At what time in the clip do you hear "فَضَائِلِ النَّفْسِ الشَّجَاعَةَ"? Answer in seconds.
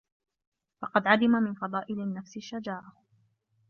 1.55-2.93